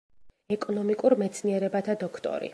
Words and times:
ეკონომიკურ 0.55 1.17
მეცნიერებათა 1.23 1.99
დოქტორი. 2.07 2.49